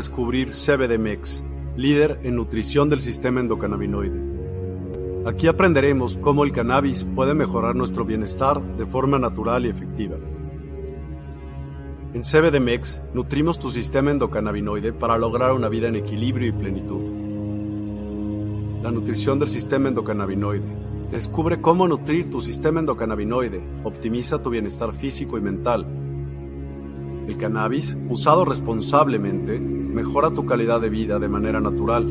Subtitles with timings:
[0.00, 1.44] descubrir CBDMEX,
[1.76, 4.18] líder en nutrición del sistema endocannabinoide.
[5.26, 10.16] Aquí aprenderemos cómo el cannabis puede mejorar nuestro bienestar de forma natural y efectiva.
[12.14, 17.02] En CBDMEX nutrimos tu sistema endocannabinoide para lograr una vida en equilibrio y plenitud.
[18.82, 20.64] La nutrición del sistema endocannabinoide.
[21.10, 25.86] Descubre cómo nutrir tu sistema endocannabinoide, optimiza tu bienestar físico y mental.
[27.30, 32.04] El cannabis, usado responsablemente, mejora tu calidad de vida de manera natural.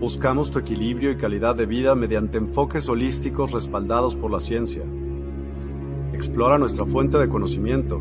[0.00, 4.82] Buscamos tu equilibrio y calidad de vida mediante enfoques holísticos respaldados por la ciencia.
[6.12, 7.98] Explora nuestra fuente de conocimiento.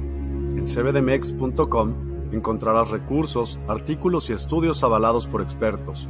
[0.55, 1.93] En cbdmex.com
[2.31, 6.09] encontrarás recursos, artículos y estudios avalados por expertos.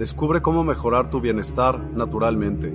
[0.00, 2.74] Descubre cómo mejorar tu bienestar naturalmente.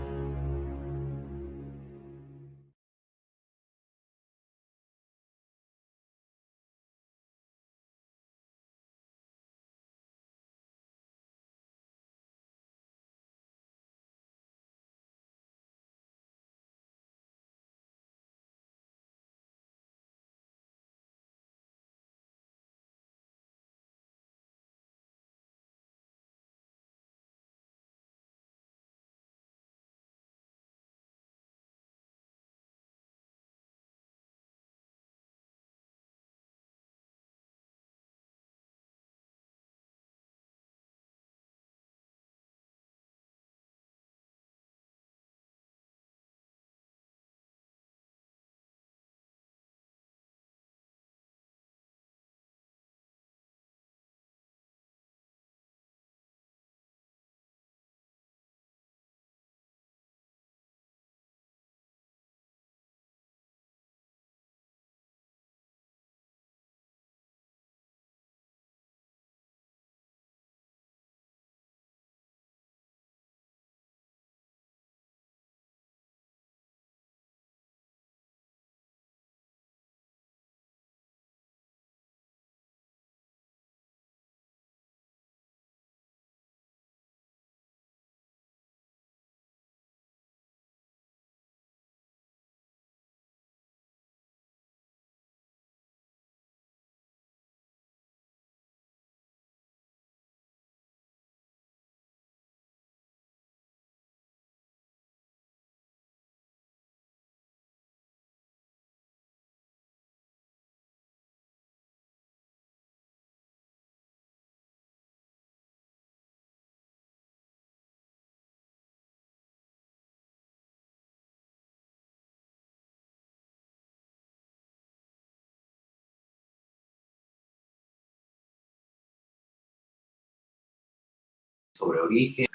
[131.81, 132.45] Sobre origen.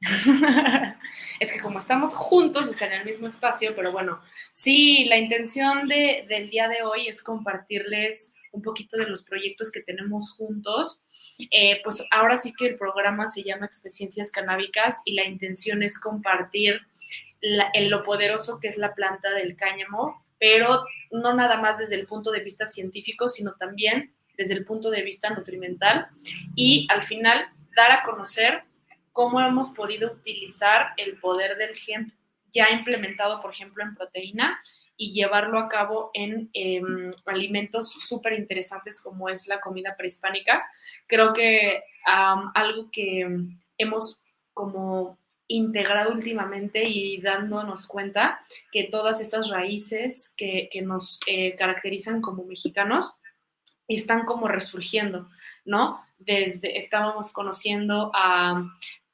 [1.40, 4.20] es que como estamos juntos, o sea, en el mismo espacio, pero bueno,
[4.52, 9.70] sí, la intención de, del día de hoy es compartirles un poquito de los proyectos
[9.70, 11.00] que tenemos juntos.
[11.50, 15.98] Eh, pues ahora sí que el programa se llama Experiencias Canábicas y la intención es
[15.98, 16.80] compartir
[17.40, 22.06] en lo poderoso que es la planta del cáñamo, pero no nada más desde el
[22.06, 26.08] punto de vista científico, sino también desde el punto de vista nutrimental
[26.56, 28.64] y al final dar a conocer
[29.12, 32.12] cómo hemos podido utilizar el poder del hemp
[32.50, 34.60] ya implementado, por ejemplo, en proteína
[34.96, 40.64] y llevarlo a cabo en em, alimentos súper interesantes como es la comida prehispánica.
[41.06, 43.26] Creo que algo que
[43.76, 44.20] hemos
[44.52, 45.18] como
[45.48, 48.40] integrado últimamente y dándonos cuenta
[48.72, 53.14] que todas estas raíces que, nos eh, caracterizan como mexicanos
[53.88, 55.28] están como resurgiendo,
[55.64, 56.04] ¿no?
[56.18, 58.64] Desde estábamos conociendo a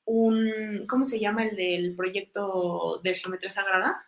[0.05, 4.05] un, ¿cómo se llama el del proyecto de Geometría Sagrada?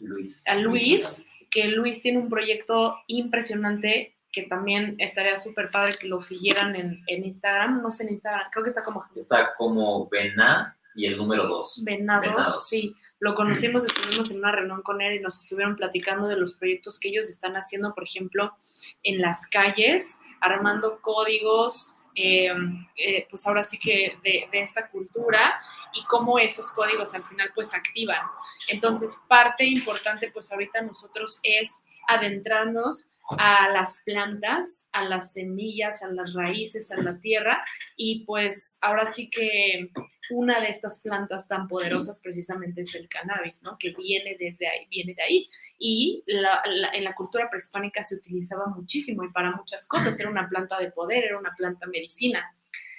[0.00, 0.42] Luis.
[0.46, 6.20] A Luis, que Luis tiene un proyecto impresionante que también estaría súper padre que lo
[6.20, 9.02] siguieran en, en, Instagram, no sé en Instagram, creo que está como...
[9.14, 11.84] Está como Vena y el número 2.
[11.84, 12.94] Venados, sí.
[13.18, 16.98] Lo conocimos, estuvimos en una reunión con él y nos estuvieron platicando de los proyectos
[16.98, 18.54] que ellos están haciendo, por ejemplo,
[19.02, 22.50] en las calles, armando códigos, eh,
[22.96, 25.60] eh, pues ahora sí que de, de, esta cultura
[25.92, 28.24] y cómo esos códigos al final pues activan.
[28.68, 36.08] Entonces, parte importante pues ahorita nosotros es adentrarnos a las plantas, a las semillas, a
[36.08, 37.64] las raíces, a la tierra
[37.96, 39.90] y pues ahora sí que
[40.30, 43.76] una de estas plantas tan poderosas precisamente es el cannabis, ¿no?
[43.78, 49.24] Que viene desde ahí, viene de ahí y en la cultura prehispánica se utilizaba muchísimo
[49.24, 52.54] y para muchas cosas, era una planta de poder, era una planta medicina.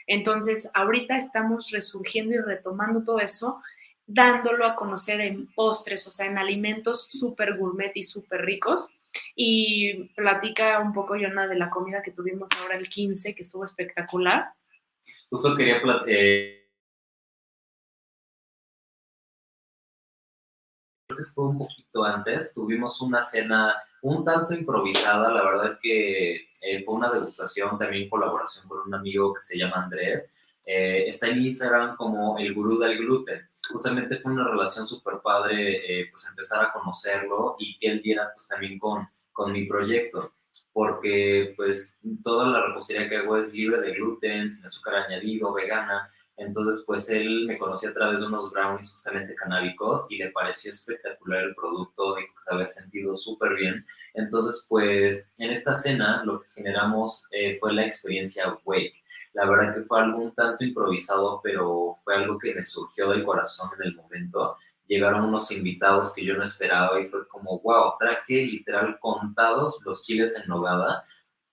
[0.08, 3.62] Entonces, ahorita estamos resurgiendo y retomando todo eso
[4.06, 8.90] dándolo a conocer en postres, o sea, en alimentos súper gourmet y súper ricos
[9.36, 13.64] y platica un poco, Yona, de la comida que tuvimos ahora el 15, que estuvo
[13.66, 14.50] espectacular.
[15.30, 16.70] Justo quería eh,
[21.08, 26.50] creo que fue un poquito antes, tuvimos una cena un tanto improvisada, la verdad que
[26.62, 30.30] eh, fue una degustación también colaboración con un amigo que se llama Andrés,
[30.70, 33.50] eh, está en Instagram como el gurú del gluten.
[33.72, 38.34] Justamente fue una relación súper padre, eh, pues empezar a conocerlo y que él diera
[38.34, 40.34] pues también con, con mi proyecto,
[40.74, 46.12] porque pues toda la repostería que hago es libre de gluten, sin azúcar añadido, vegana.
[46.38, 50.70] Entonces, pues él me conoció a través de unos brownies justamente canábicos y le pareció
[50.70, 53.86] espectacular el producto, dijo que se había sentido súper bien.
[54.14, 59.04] Entonces, pues en esta cena lo que generamos eh, fue la experiencia Wake.
[59.34, 63.24] La verdad que fue algo un tanto improvisado, pero fue algo que me surgió del
[63.24, 64.58] corazón en el momento.
[64.86, 70.04] Llegaron unos invitados que yo no esperaba y fue como, wow, traje literal contados los
[70.04, 71.04] chiles en nogada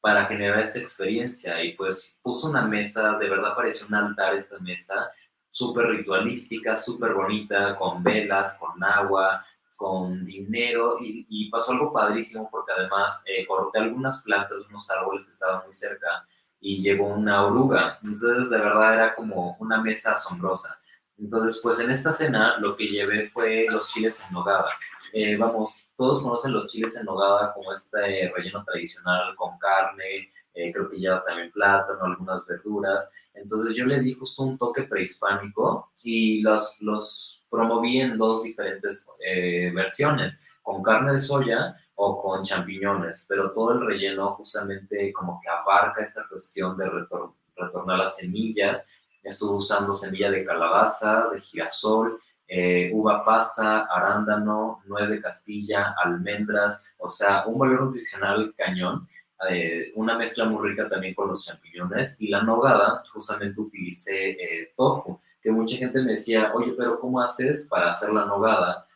[0.05, 4.59] para generar esta experiencia y pues puso una mesa, de verdad pareció un altar esta
[4.59, 5.11] mesa,
[5.49, 9.43] súper ritualística, súper bonita, con velas, con agua,
[9.79, 15.33] con dinero y, pasó algo padrísimo porque además eh, corté algunas plantas unos árboles que
[15.33, 16.27] estaban muy cerca
[16.61, 17.99] y llegó una oruga.
[18.05, 20.79] Entonces, de verdad era como una mesa asombrosa.
[21.19, 24.69] Entonces, pues en esta cena lo que llevé fue los chiles en nogada.
[25.13, 30.73] Eh, vamos, todos conocen los chiles en nogada como este relleno tradicional con carne, eh,
[30.73, 33.11] creo que lleva también plátano, algunas verduras.
[33.35, 39.07] Entonces yo le di justo un toque prehispánico y los, los promoví en dos diferentes
[39.25, 45.41] eh, versiones, con carne de soya o con champiñones, pero todo el relleno justamente como
[45.41, 48.85] que abarca esta cuestión de retor retornar las semillas.
[49.25, 56.85] Estuve usando semilla de calabaza, de girasol, eh, uva pasa, arándano, nuez de Castilla, almendras,
[56.99, 59.09] o sea, un valor nutricional cañón.
[59.51, 64.73] Eh, una mezcla muy rica también con los champiñones y la nogada, justamente utilicé eh,
[64.77, 68.87] tofu, que mucha gente me decía, oye, pero ¿cómo haces para hacer la nogada?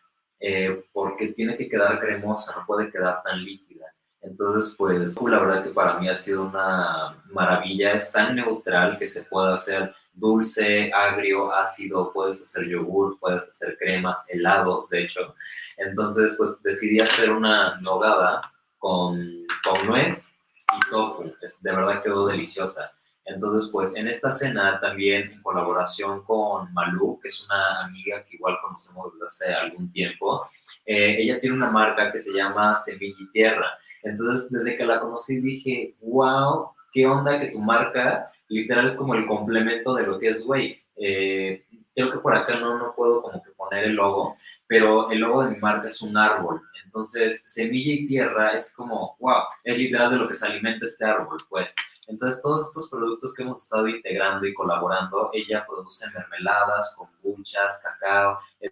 [0.40, 3.86] Eh, porque tiene que quedar cremosa, no puede quedar tan líquida.
[4.22, 9.06] Entonces, pues la verdad que para mí ha sido una maravilla, es tan neutral que
[9.06, 15.34] se puede hacer dulce, agrio, ácido, puedes hacer yogur, puedes hacer cremas, helados, de hecho.
[15.76, 18.40] Entonces, pues decidí hacer una nogada
[18.78, 20.34] con, con nuez
[20.76, 22.92] y tofu, es, de verdad quedó deliciosa.
[23.24, 28.36] Entonces, pues en esta cena también en colaboración con Malú, que es una amiga que
[28.36, 30.48] igual conocemos desde hace algún tiempo,
[30.86, 33.66] eh, ella tiene una marca que se llama Semilla Tierra.
[34.02, 39.14] Entonces, desde que la conocí dije, wow, qué onda que tu marca literal es como
[39.14, 40.84] el complemento de lo que es Wake.
[40.96, 41.64] Eh,
[41.94, 44.36] creo que por acá no, no puedo como que poner el logo,
[44.66, 46.62] pero el logo de mi marca es un árbol.
[46.84, 51.04] Entonces, semilla y tierra es como, wow, es literal de lo que se alimenta este
[51.04, 51.74] árbol, pues.
[52.06, 58.38] Entonces, todos estos productos que hemos estado integrando y colaborando, ella produce mermeladas, kombuchas, cacao.
[58.60, 58.70] Eh,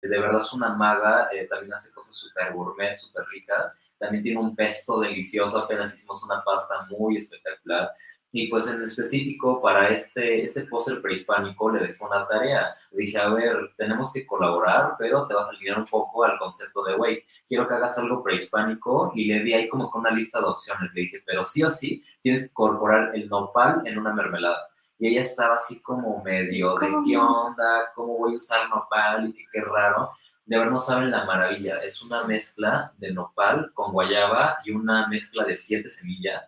[0.00, 3.76] de verdad es una maga, eh, también hace cosas súper gourmet, súper ricas.
[3.98, 7.90] También tiene un pesto delicioso, apenas hicimos una pasta muy espectacular.
[8.30, 12.76] Y pues en específico para este, este póster prehispánico le dejé una tarea.
[12.90, 16.38] Le dije, a ver, tenemos que colaborar, pero te vas a alinear un poco al
[16.38, 17.26] concepto de Wake.
[17.48, 20.92] Quiero que hagas algo prehispánico y le di ahí como con una lista de opciones.
[20.92, 24.68] Le dije, pero sí o sí tienes que incorporar el nopal en una mermelada.
[24.98, 29.32] Y ella estaba así como medio de qué onda, cómo voy a usar nopal y
[29.32, 30.10] que qué raro.
[30.44, 31.78] De verdad no saben la maravilla.
[31.78, 36.42] Es una mezcla de nopal con guayaba y una mezcla de siete semillas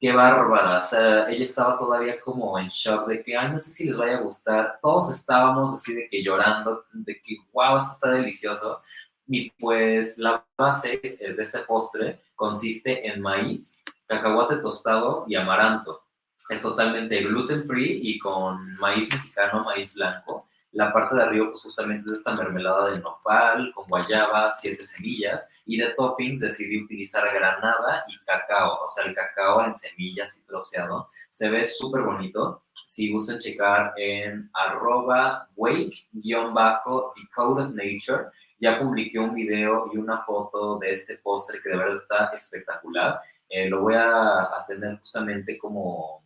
[0.00, 0.78] qué bárbara.
[0.78, 3.96] O sea, ella estaba todavía como en shock de que, ay, no sé si les
[3.96, 4.78] vaya a gustar.
[4.82, 8.82] Todos estábamos así de que llorando, de que, wow, esto está delicioso.
[9.28, 16.02] Y pues la base de este postre consiste en maíz, cacahuate tostado y amaranto.
[16.48, 20.48] Es totalmente gluten free y con maíz mexicano, maíz blanco.
[20.72, 25.48] La parte de arriba, pues justamente es esta mermelada de nopal, con guayaba, siete semillas.
[25.66, 28.84] Y de toppings decidí utilizar granada y cacao.
[28.84, 31.08] O sea, el cacao en semillas y troceado.
[31.28, 32.62] Se ve súper bonito.
[32.84, 40.92] Si gustan checar en arroba wake-decoded nature, ya publiqué un video y una foto de
[40.92, 43.20] este postre que de verdad está espectacular.
[43.48, 44.66] Eh, lo voy a, a
[45.00, 46.22] justamente como,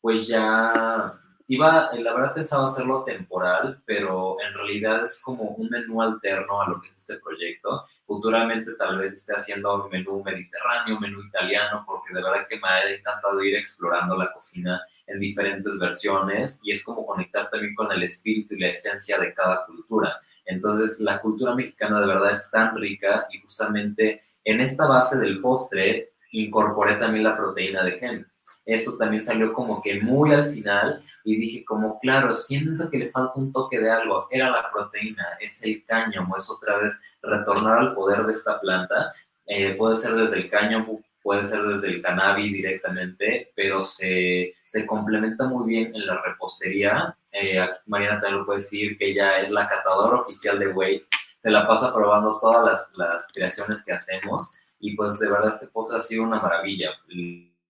[0.00, 1.18] pues ya
[1.48, 6.68] iba, la verdad pensaba hacerlo temporal, pero en realidad es como un menú alterno a
[6.68, 7.86] lo que es este proyecto.
[8.06, 12.68] Futuramente tal vez esté haciendo un menú mediterráneo, menú italiano, porque de verdad que me
[12.68, 17.90] ha encantado ir explorando la cocina en diferentes versiones y es como conectar también con
[17.92, 20.20] el espíritu y la esencia de cada cultura.
[20.44, 25.40] Entonces, la cultura mexicana de verdad es tan rica y justamente en esta base del
[25.40, 28.26] postre incorporé también la proteína de hemp
[28.64, 33.10] eso también salió como que muy al final y dije como, claro, siento que le
[33.10, 37.78] falta un toque de algo, era la proteína, es el cáñamo, es otra vez retornar
[37.78, 39.14] al poder de esta planta,
[39.46, 44.86] eh, puede ser desde el cáñamo, puede ser desde el cannabis directamente, pero se, se
[44.86, 47.14] complementa muy bien en la repostería.
[47.32, 51.06] Eh, Mariana también lo puede decir que ella es la catadora oficial de Wake,
[51.42, 54.50] se la pasa probando todas las, las creaciones que hacemos
[54.80, 56.90] y pues de verdad este post ha sido una maravilla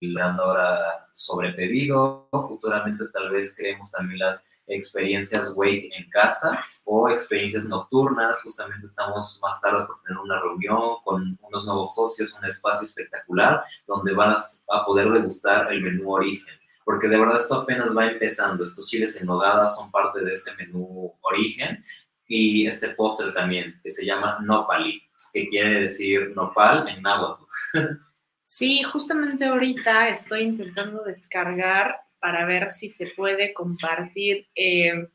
[0.00, 2.28] dando ahora sobre pedido.
[2.30, 8.40] Futuramente tal vez creemos también las experiencias wake en casa o experiencias nocturnas.
[8.42, 13.62] Justamente estamos más tarde por tener una reunión con unos nuevos socios, un espacio espectacular
[13.86, 14.36] donde van
[14.68, 16.54] a, poder degustar el menú origen.
[16.84, 18.64] Porque de verdad esto apenas va empezando.
[18.64, 21.84] Estos chiles en nogada son parte de ese menú origen
[22.26, 25.02] y este postre también que se llama nopali,
[25.32, 27.44] que quiere decir nopal en náhuatl.
[28.50, 35.06] Sí, justamente ahorita estoy intentando descargar para ver si se puede compartir eh,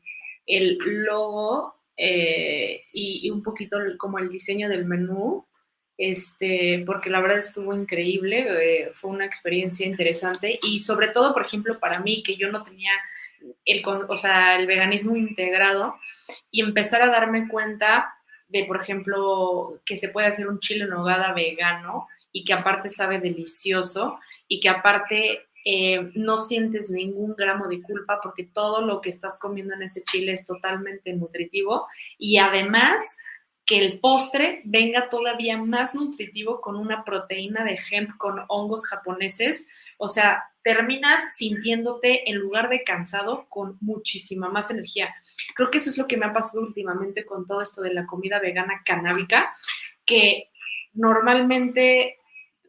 [0.46, 5.44] el logo eh, y, un poquito como el diseño del menú,
[5.98, 10.60] este, porque la verdad estuvo increíble, eh, fue una experiencia interesante.
[10.62, 12.92] Y sobre todo, por ejemplo, para mí, que yo no tenía
[13.64, 15.96] el, o sea, el veganismo integrado
[16.52, 18.14] y empezar a darme cuenta
[18.46, 22.90] de, por ejemplo, que se puede hacer un chile en nogada vegano y que aparte
[22.90, 29.00] sabe delicioso y que aparte eh, no sientes ningún gramo de culpa porque todo lo
[29.00, 31.86] que estás comiendo en ese chile es totalmente nutritivo
[32.18, 33.16] y además
[33.64, 39.66] que el postre venga todavía más nutritivo con una proteína de hemp con hongos japoneses.
[39.96, 45.14] O sea, terminas sintiéndote en lugar de cansado con muchísima más energía.
[45.54, 48.04] Creo que eso es lo que me ha pasado últimamente con todo esto de la
[48.04, 49.54] comida vegana canábica,
[50.04, 50.50] que
[50.92, 52.18] normalmente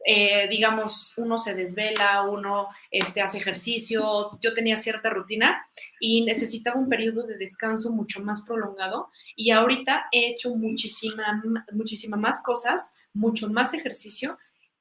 [0.08, 5.66] eh, digamos, uno se desvela, uno este, hace ejercicio, yo tenía cierta rutina
[5.98, 12.16] y necesitaba un periodo de descanso mucho más prolongado y ahorita he hecho muchísima, muchísima
[12.16, 14.38] más cosas, mucho más ejercicio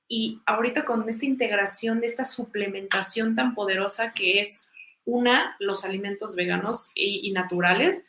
[0.07, 4.69] y ahorita con esta integración de esta suplementación tan poderosa que es
[5.05, 8.05] una, los alimentos veganos y, y naturales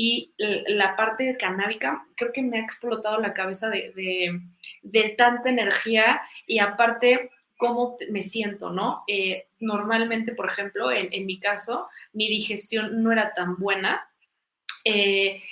[0.00, 4.40] y la parte canábica, creo que me ha explotado la cabeza de,
[4.82, 9.02] de, tanta energía y aparte cómo me siento, ¿no?
[9.08, 14.08] Eh, normalmente, por ejemplo, en, en, mi caso, mi digestión no era tan buena.
[14.84, 15.42] Eh,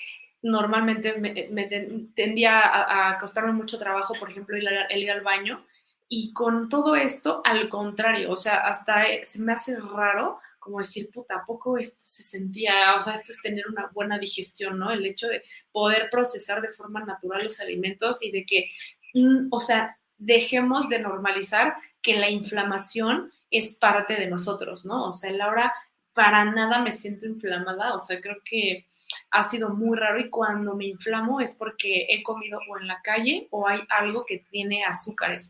[0.43, 1.69] normalmente me,
[2.15, 5.67] tendía a, a, costarme mucho trabajo, por ejemplo, el, el ir al baño.
[6.09, 11.09] Y con todo esto, al contrario, o sea, hasta se me hace raro como decir,
[11.11, 12.95] puta, ¿a poco esto se sentía?
[12.97, 14.91] O sea, esto es tener una buena digestión, ¿no?
[14.91, 18.71] El hecho de poder procesar de forma natural los alimentos y de que,
[19.15, 25.09] mm, o sea, dejemos de normalizar que la inflamación es parte de nosotros, ¿no?
[25.09, 25.73] O sea, Laura,
[26.13, 28.87] para nada me siento inflamada, o sea, creo que
[29.31, 33.01] ha sido muy raro y cuando me inflamo es porque he comido o en la
[33.03, 35.49] calle o hay algo que tiene azúcares.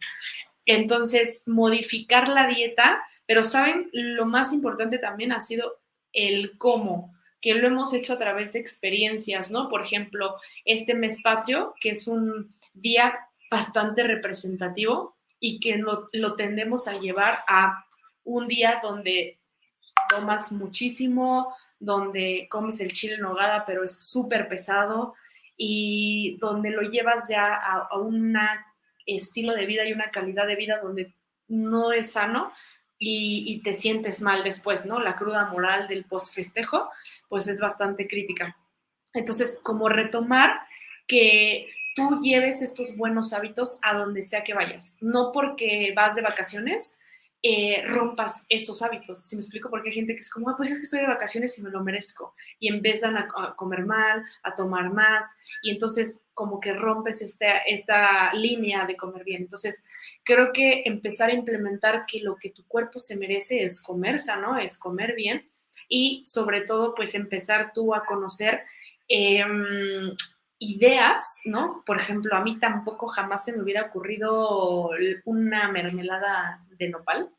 [0.67, 3.91] Entonces, modificar la dieta pero, ¿saben?
[3.93, 5.81] Lo más importante también ha sido
[6.13, 9.69] el cómo, que lo hemos hecho a través de experiencias, ¿no?
[9.69, 13.19] Por ejemplo, este mes patrio, que es un día
[13.51, 17.85] bastante representativo y que lo, tendemos a llevar a
[18.25, 19.39] un día donde
[20.09, 25.15] tomas muchísimo, donde comes el chile en nogada, pero es súper pesado
[25.57, 28.37] y donde lo llevas ya a un
[29.05, 31.15] estilo de vida y una calidad de vida donde
[31.49, 32.53] no es sano,
[32.99, 35.01] y, te sientes mal después, ¿no?
[35.01, 36.91] La cruda moral del post-festejo,
[37.29, 38.57] pues es bastante crítica.
[39.13, 40.61] Entonces, como retomar
[41.07, 46.23] que tú lleves estos buenos hábitos a donde sea que vayas, no porque vas de
[46.23, 47.01] vacaciones,
[47.49, 49.23] eh, rompas esos hábitos.
[49.23, 51.07] Si me explico, porque hay gente que es como, ah, pues es que estoy de
[51.07, 52.35] vacaciones y me lo merezco.
[52.59, 55.31] Y empiezan a, comer mal, a tomar más,
[55.63, 59.43] y entonces como que rompes esta, esta línea de comer bien.
[59.43, 59.85] Entonces,
[60.25, 64.59] creo que empezar a implementar que lo que tu cuerpo se merece es comer sano,
[64.59, 65.49] es comer bien,
[65.89, 68.65] y sobre todo, pues empezar tú a conocer
[69.07, 70.17] em,
[70.59, 71.83] ideas, ¿no?
[71.85, 74.91] Por ejemplo, a mí tampoco jamás se me hubiera ocurrido
[75.25, 77.31] una mermelada de nopal.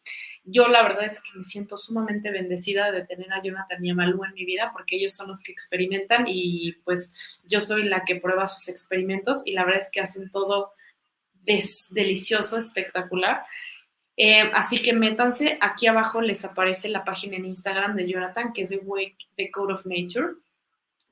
[0.44, 3.96] Yo la verdad es que me siento sumamente bendecida de tener a Jonathan y a
[3.96, 8.04] Malú en mi vida porque ellos son los que experimentan y pues yo soy la
[8.06, 10.74] que prueba sus experimentos y la verdad es que hacen todo
[11.44, 13.44] delicioso, espectacular.
[14.16, 18.64] Eh, así que métanse, aquí abajo les aparece la página en Instagram de Jonathan que
[18.64, 20.34] es The Wake, The Code of Nature.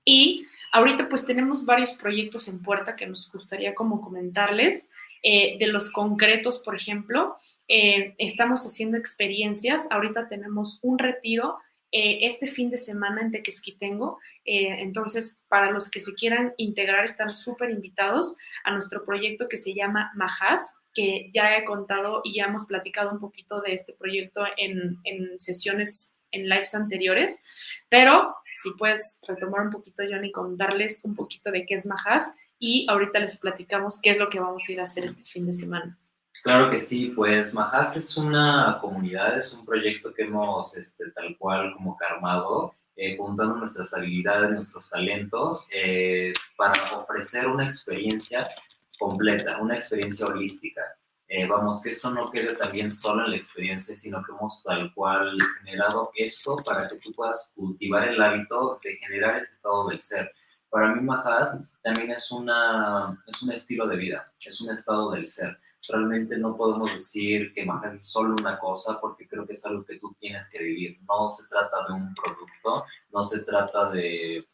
[0.05, 4.87] Y ahorita pues tenemos varios proyectos en puerta que nos gustaría como comentarles.
[5.27, 7.35] Eh, de los concretos, por ejemplo,
[7.67, 9.87] eh, estamos haciendo experiencias.
[9.89, 11.57] Ahorita tenemos un retiro
[11.91, 14.19] eh, este fin de semana en Tequesquitengo.
[14.43, 19.73] entonces, para los que se quieran integrar, están súper invitados a nuestro proyecto que se
[19.73, 24.45] llama Majas, que ya he contado y ya hemos platicado un poquito de este proyecto
[24.57, 27.43] en, en sesiones, en lives anteriores.
[27.89, 32.87] Pero si puedes retomar un poquito, Johnny, contarles un poquito de qué es Majas y
[32.89, 35.53] ahorita les platicamos qué es lo que vamos a ir a hacer este fin de
[35.53, 35.97] semana.
[36.43, 41.37] Claro que sí, pues Majas es una comunidad, es un proyecto que hemos este, tal
[41.37, 48.47] cual como que armado, eh, juntando nuestras habilidades, nuestros talentos, eh, para ofrecer una experiencia
[48.97, 50.81] completa, una experiencia holística.
[51.27, 54.93] Eh, vamos, que esto no quede también solo en la experiencia, sino que hemos tal
[54.93, 59.99] cual generado esto para que tú puedas cultivar el hábito de generar ese estado del
[59.99, 60.31] ser
[60.75, 65.25] para mí Majas también es, una, es un estilo de vida, es un estado del
[65.25, 65.57] ser.
[65.87, 69.85] Realmente no podemos decir que Majas es solo una cosa porque creo que es algo
[69.85, 70.99] que tú tienes que vivir.
[71.07, 72.83] No se trata de un producto,
[73.13, 74.45] no se trata de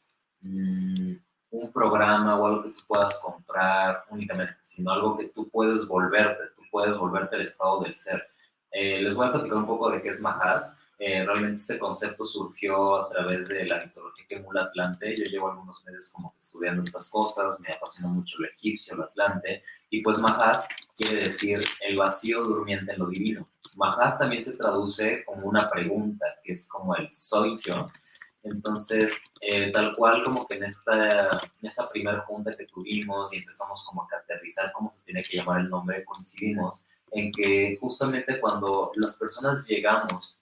[0.41, 1.13] mm,
[1.49, 6.43] un programa o algo que tú puedas comprar únicamente, sino algo que tú puedes volverte,
[6.71, 8.27] puedes volverte el estado del ser.
[8.71, 10.75] Eh, les voy a platicar un poco de qué es Majas.
[10.97, 15.15] Eh, realmente este concepto surgió a través de la mitología que emula Atlante.
[15.17, 19.05] Yo llevo algunos meses como que estudiando estas cosas, me apasiona mucho lo egipcio, lo
[19.05, 23.45] Atlante, y pues Majas quiere decir el vacío durmiente en lo divino.
[23.77, 27.89] Majas también se traduce como una pregunta, que es como el soy yo.
[28.43, 33.37] Entonces, eh, tal cual como que en esta, en esta primera junta que tuvimos y
[33.37, 38.39] empezamos como a aterrizar cómo se tiene que llamar el nombre, coincidimos en que justamente
[38.39, 40.41] cuando las personas llegamos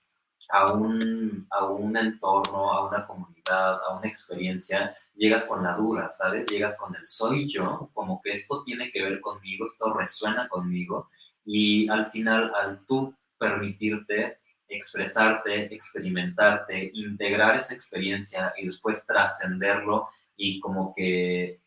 [0.49, 6.09] a un, a un entorno, a una comunidad, a una experiencia, llegas con la dura,
[6.09, 6.47] ¿sabes?
[6.47, 11.09] Llegas con el soy yo, como que esto tiene que ver conmigo, esto resuena conmigo,
[11.45, 14.38] y al final, al tú permitirte
[14.69, 21.59] expresarte, experimentarte, integrar esa experiencia y después trascenderlo y como que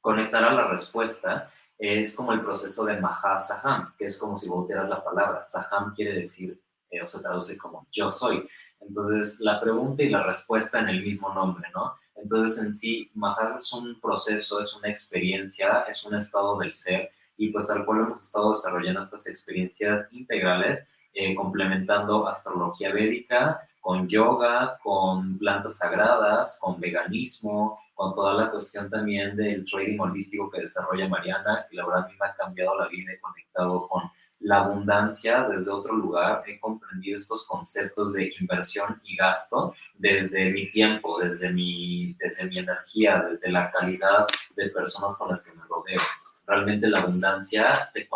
[0.00, 4.48] conectar a la respuesta, es como el proceso de Maha Saham, que es como si
[4.48, 5.42] voltearas la palabra.
[5.42, 6.60] Saham quiere decir
[7.02, 8.46] o se traduce como yo soy.
[8.80, 11.94] Entonces, la pregunta y la respuesta en el mismo nombre, ¿no?
[12.16, 17.10] Entonces, en sí, Majas es un proceso, es una experiencia, es un estado del ser,
[17.36, 24.06] y pues tal cual hemos estado desarrollando estas experiencias integrales, eh, complementando astrología védica, con
[24.06, 30.60] yoga, con plantas sagradas, con veganismo, con toda la cuestión también del trading holístico que
[30.60, 34.02] desarrolla Mariana, que la verdad a mí me ha cambiado la vida, he conectado con
[34.40, 40.70] la abundancia desde otro lugar, he comprendido estos conceptos de inversión y gasto desde mi
[40.70, 45.62] tiempo, desde mi, desde mi energía, desde la calidad de personas con las que me
[45.68, 46.00] rodeo.
[46.46, 48.08] Realmente la abundancia te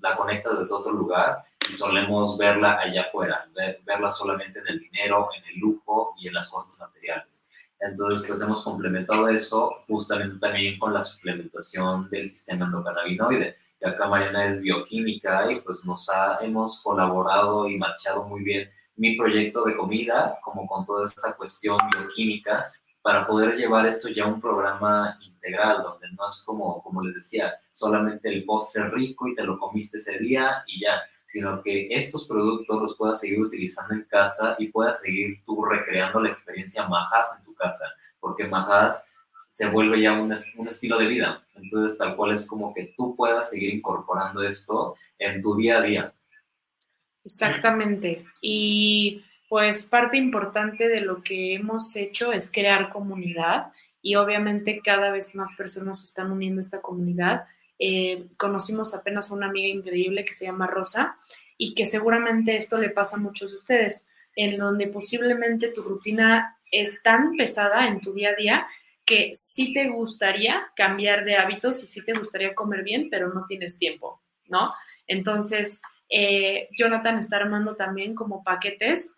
[0.00, 3.48] la conecta desde otro lugar y solemos verla allá afuera,
[3.84, 7.46] verla solamente en el dinero, en el lujo y en las cosas materiales.
[7.78, 14.06] Entonces, pues hemos complementado eso justamente también con la suplementación del sistema endocannabinoide y acá
[14.06, 19.64] Mariana es bioquímica y pues nos ha, hemos colaborado y marchado muy bien mi proyecto
[19.64, 24.42] de comida, como con toda esta cuestión bioquímica, para poder llevar esto ya a un
[24.42, 29.42] programa integral, donde no es como, como les decía, solamente el postre rico y te
[29.42, 34.02] lo comiste ese día y ya, sino que estos productos los puedas seguir utilizando en
[34.02, 37.84] casa y puedas seguir tú recreando la experiencia Majas en tu casa,
[38.18, 39.04] porque Majas
[39.48, 41.46] se vuelve ya un, un, estilo de vida.
[41.54, 45.82] Entonces, tal cual es como que tú puedas seguir incorporando esto en tu día a
[45.82, 46.12] día.
[47.24, 48.24] Exactamente.
[48.40, 53.70] Y pues parte importante de lo que hemos hecho es crear comunidad
[54.02, 57.44] y obviamente cada vez más personas se están uniendo a esta comunidad.
[57.82, 61.16] Eh, conocimos apenas a una amiga increíble que se llama Rosa
[61.56, 66.58] y que seguramente esto le pasa a muchos de ustedes, en donde posiblemente tu rutina
[66.70, 68.66] es tan pesada en tu día a día
[69.06, 73.46] que sí te gustaría cambiar de hábitos y sí te gustaría comer bien, pero no
[73.48, 74.74] tienes tiempo, ¿no?
[75.06, 79.14] Entonces, eh, Jonathan está armando también como paquetes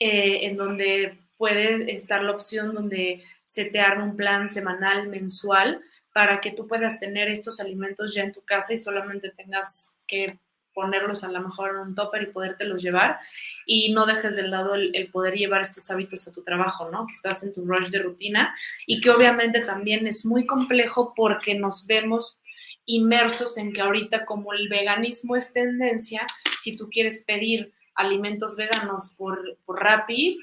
[0.00, 5.80] eh, en donde puede estar la opción donde se te arma un plan semanal, mensual,
[6.14, 10.38] para que tú puedas tener estos alimentos ya en tu casa y solamente tengas que
[10.72, 13.18] ponerlos a lo mejor en un topper y podértelos llevar
[13.66, 17.06] y no dejes de lado el, poder llevar estos hábitos a tu trabajo, ¿no?
[17.08, 18.54] Que estás en tu rush de rutina
[18.86, 22.38] y que obviamente también es muy complejo porque nos vemos
[22.86, 26.24] inmersos en que ahorita como el veganismo es tendencia,
[26.60, 29.82] si tú quieres pedir alimentos veganos por, por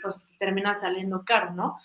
[0.02, 1.78] pues termina saliendo caro, ¿no?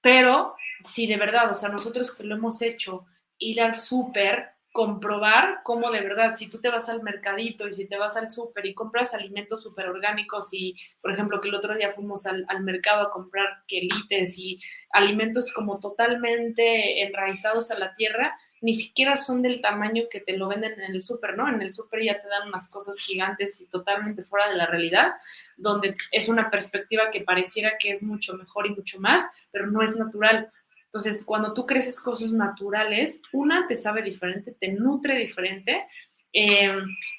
[0.00, 3.06] Pero si de verdad, o sea, nosotros que lo hemos hecho,
[3.50, 7.86] ir al súper, comprobar cómo de verdad, si tú te vas al mercadito y si
[7.86, 11.76] te vas al súper y compras alimentos súper orgánicos y, por ejemplo, que el otro
[11.76, 14.58] día fuimos al, al, mercado a comprar quelites y
[14.90, 20.48] alimentos como totalmente enraizados a la tierra, ni siquiera son del tamaño que te lo
[20.48, 21.46] venden en el súper, ¿no?
[21.48, 25.12] En el súper ya te dan unas cosas gigantes y totalmente fuera de la realidad,
[25.58, 29.82] donde es una perspectiva que pareciera que es mucho mejor y mucho más, pero no
[29.82, 30.50] es natural.
[30.94, 35.88] Entonces, cuando tú creces cosas naturales, una te sabe diferente, te nutre diferente
[36.32, 36.72] eh,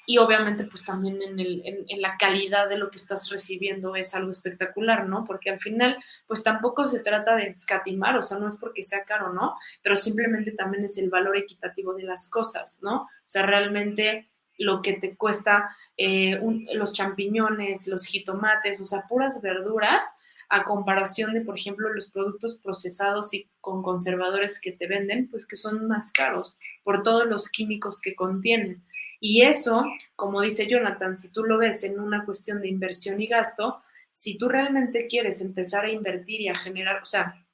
[0.06, 4.14] y obviamente pues también en, el, en, la calidad de lo que estás recibiendo es
[4.14, 5.24] algo espectacular, ¿no?
[5.24, 9.04] Porque al final pues tampoco se trata de escatimar, o sea, no es porque sea
[9.04, 9.56] caro, ¿no?
[9.82, 13.02] Pero simplemente también es el valor equitativo de las cosas, ¿no?
[13.02, 16.40] O sea, realmente lo que te cuesta eh,
[16.72, 20.16] los champiñones, los jitomates, o sea, puras verduras,
[20.48, 25.46] a comparación de, por ejemplo, los productos procesados y con conservadores que te venden, pues
[25.46, 28.84] que son más caros por todos los químicos que contienen.
[29.20, 33.26] Y eso, como dice Jonathan, si tú lo ves en una cuestión de inversión y
[33.26, 33.82] gasto,
[34.12, 37.44] si tú realmente quieres empezar a invertir y a generar, o sea,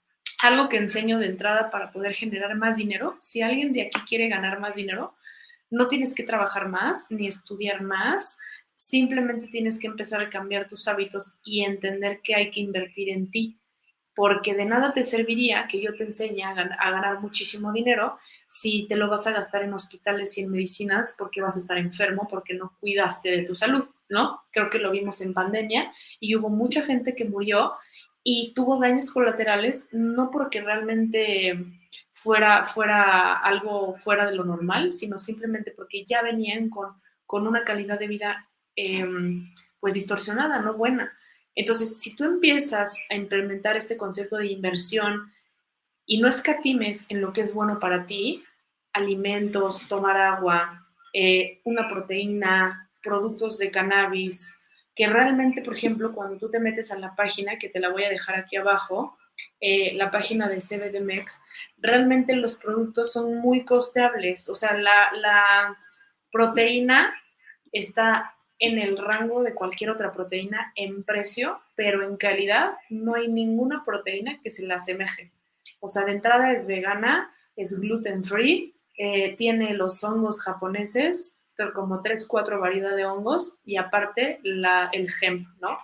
[0.40, 4.28] algo que enseño de entrada para poder generar más dinero, si alguien de aquí quiere
[4.28, 5.14] ganar más dinero,
[5.70, 8.38] no tienes que trabajar más ni estudiar más,
[8.74, 13.30] simplemente tienes que empezar a cambiar tus hábitos y entender que hay que invertir en
[13.30, 13.58] ti
[14.14, 18.86] porque de nada te serviría que yo te enseñe a, a, ganar muchísimo dinero si
[18.86, 22.26] te lo vas a gastar en hospitales y en medicinas porque vas a estar enfermo,
[22.28, 24.42] porque no cuidaste de tu salud, ¿no?
[24.50, 27.72] Creo que lo vimos en pandemia y hubo mucha gente que murió
[28.22, 31.58] y tuvo daños colaterales, no porque realmente
[32.12, 37.64] fuera, fuera algo fuera de lo normal, sino simplemente porque ya venían con, con una
[37.64, 39.06] calidad de vida eh,
[39.80, 41.12] pues distorsionada, no buena.
[41.54, 45.32] Entonces, si tú empiezas a implementar este concepto de inversión
[46.06, 48.44] y no escatimes en lo que es bueno para ti,
[48.92, 54.56] alimentos, tomar agua, eh, una proteína, productos de cannabis,
[54.94, 58.04] que realmente, por ejemplo, cuando tú te metes a la página, que te la voy
[58.04, 59.16] a dejar aquí abajo,
[59.60, 61.40] eh, la página de CBDMEX,
[61.78, 64.48] realmente los productos son muy costeables.
[64.48, 65.78] O sea, la, la
[66.30, 67.14] proteína
[67.72, 73.26] está en el rango de cualquier otra proteína en precio, pero en calidad no hay
[73.26, 75.32] ninguna proteína que se la asemeje.
[75.80, 81.34] O sea, de entrada es vegana, es gluten free, eh, tiene los hongos japoneses,
[81.74, 85.78] como tres, cuatro variedades de hongos y aparte la, el hemp, ¿no?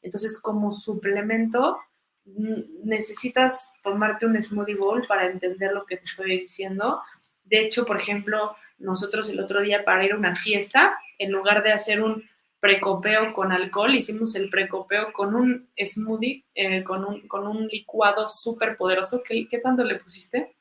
[0.00, 1.78] Entonces, como suplemento,
[2.24, 7.02] necesitas tomarte un smoothie bowl para entender lo que te estoy diciendo.
[7.44, 11.62] De hecho, por ejemplo, nosotros el otro día para ir a una fiesta, en lugar
[11.62, 12.24] de hacer un
[12.62, 18.28] precopeo con alcohol, hicimos el precopeo con un smoothie, eh, con, un, con un licuado
[18.28, 19.20] súper poderoso.
[19.26, 20.54] ¿Qué, ¿Qué, tanto le pusiste?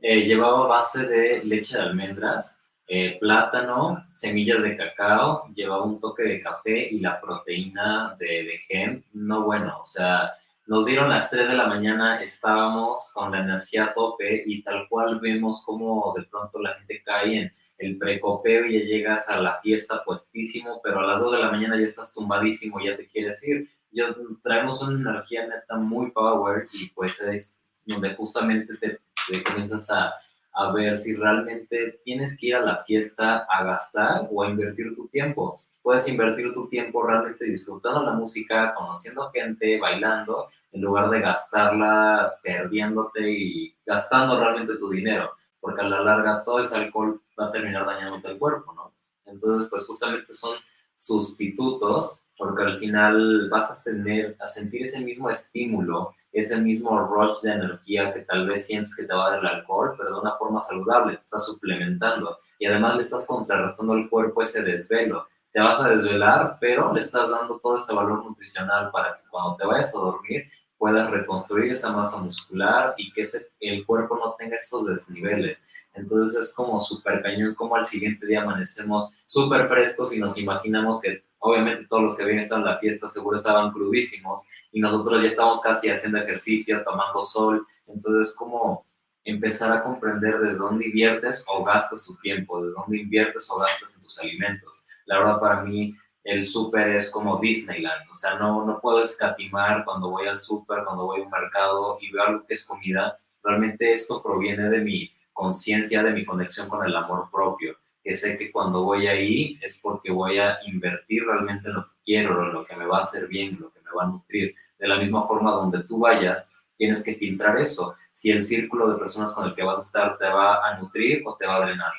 [0.00, 6.22] Eh, llevaba base de leche de almendras, eh, plátano, semillas de cacao, llevaba un toque
[6.22, 9.02] de café y la proteína de, de.
[9.12, 10.32] No bueno, o sea,
[10.68, 14.86] nos dieron las 3 de la mañana, estábamos con la energía a tope y tal
[14.90, 19.40] cual vemos cómo de pronto la gente cae en el precopeo y ya llegas a
[19.40, 23.08] la fiesta puestísimo, pero a las 2 de la mañana ya estás tumbadísimo, ya te
[23.08, 23.66] quieres ir.
[23.92, 29.88] Ya traemos una energía neta muy power y pues es donde justamente te, te comienzas
[29.88, 30.12] a,
[30.52, 34.94] a ver si realmente tienes que ir a la fiesta a gastar o a invertir
[34.94, 35.62] tu tiempo.
[35.80, 42.38] Puedes invertir tu tiempo realmente disfrutando la música, conociendo gente, bailando, en lugar de gastarla
[42.42, 47.52] perdiéndote y gastando realmente tu dinero, porque a la larga todo ese alcohol va a
[47.52, 48.92] terminar dañándote el cuerpo, ¿no?
[49.24, 50.56] Entonces, pues justamente son,
[50.98, 57.40] sustitutos, porque al final vas a, tener, a sentir ese mismo estímulo, ese mismo rush
[57.42, 60.20] de energía que tal vez sientes que te va a dar el alcohol, pero de
[60.20, 65.26] una forma saludable, te estás suplementando y además le estás contrarrestando al cuerpo ese desvelo.
[65.52, 69.56] Te vas a desvelar, pero le estás dando todo este valor nutricional para que cuando
[69.56, 74.34] te vayas a dormir puedas reconstruir esa masa muscular y que ese, el cuerpo no
[74.38, 75.64] tenga esos desniveles.
[75.94, 81.00] Entonces es como súper cañón, como al siguiente día amanecemos súper frescos y nos imaginamos
[81.00, 85.22] que obviamente todos los que habían estado en la fiesta seguro estaban crudísimos y nosotros
[85.22, 87.66] ya estamos casi haciendo ejercicio, tomando sol.
[87.86, 88.86] Entonces es como
[89.24, 93.94] empezar a comprender desde dónde inviertes o gastas tu tiempo, desde dónde inviertes o gastas
[93.94, 94.84] en tus alimentos.
[95.06, 99.84] La verdad para mí el súper es como Disneyland, o sea, no, no puedo escatimar
[99.84, 103.18] cuando voy al súper, cuando voy a un mercado y veo algo que es comida.
[103.42, 108.36] Realmente esto proviene de mi conciencia, de mi conexión con el amor propio, que sé
[108.36, 112.52] que cuando voy ahí es porque voy a invertir realmente en lo que quiero, en
[112.52, 114.54] lo que me va a hacer bien, lo que me va a nutrir.
[114.78, 118.98] De la misma forma donde tú vayas, tienes que filtrar eso, si el círculo de
[118.98, 121.66] personas con el que vas a estar te va a nutrir o te va a
[121.66, 121.92] drenar.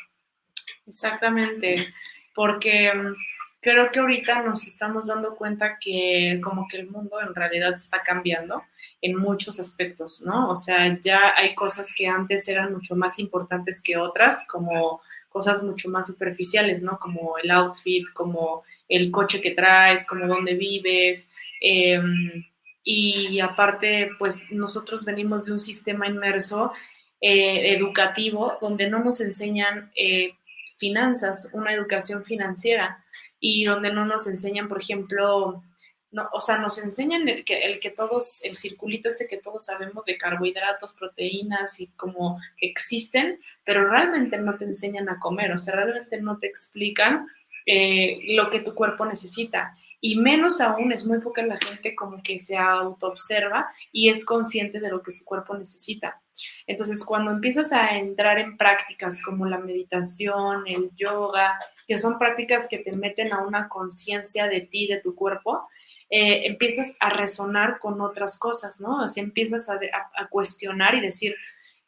[0.85, 1.93] Exactamente,
[2.35, 3.15] porque mm,
[3.61, 8.01] creo que ahorita nos estamos dando cuenta que como que el mundo en realidad está
[8.01, 8.63] cambiando
[9.01, 10.49] en muchos aspectos, ¿no?
[10.49, 15.63] O sea, ya hay cosas que antes eran mucho más importantes que otras, como cosas
[15.63, 16.97] mucho más superficiales, ¿no?
[16.99, 21.29] Como el outfit, como el coche que traes, como dónde vives.
[21.61, 22.45] Em,
[22.83, 26.73] y aparte, pues nosotros venimos de un sistema inmerso
[27.21, 30.33] eh, educativo donde no nos enseñan eh,
[30.77, 33.03] finanzas, una educación financiera
[33.39, 35.63] y donde no nos enseñan, por ejemplo,
[36.11, 39.65] no, o sea, nos enseñan el que, el que todos, el circulito este que todos
[39.65, 45.51] sabemos de carbohidratos, proteínas y como que existen, pero realmente no te enseñan a comer,
[45.51, 47.27] o sea, realmente no te explican
[47.71, 49.75] eh, lo que tu cuerpo necesita.
[50.01, 54.79] Y menos aún, es muy poca la gente como que se autoobserva y es consciente
[54.79, 56.19] de lo que su cuerpo necesita.
[56.65, 62.67] Entonces, cuando empiezas a entrar en prácticas como la meditación, el yoga, que son prácticas
[62.67, 65.67] que te meten a una conciencia de ti, de tu cuerpo,
[66.09, 69.03] eh, empiezas a resonar con otras cosas, ¿no?
[69.03, 69.79] O empiezas a,
[70.17, 71.35] a, cuestionar y decir,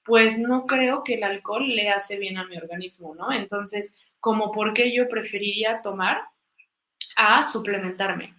[0.05, 3.31] pues no creo que el alcohol le hace bien a mi organismo, ¿no?
[3.31, 6.21] Entonces, como por qué yo preferiría tomar
[7.17, 8.35] a suplementarme.